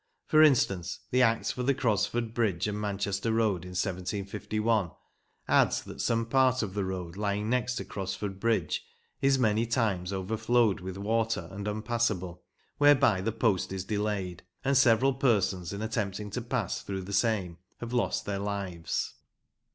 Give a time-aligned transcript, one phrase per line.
[0.25, 4.89] For instance, the Act for the Crosford Bridge and Manchester road in 1751
[5.47, 8.83] adds that some part of the road lying next to Crosford Bridge
[9.21, 12.41] is many times overflowed with water and unpassable,
[12.79, 17.59] whereby the post is delayed, and several persons in attempting to pass through the same
[17.79, 19.13] have lost their lives.